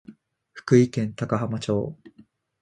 [0.53, 1.95] 福井県高浜町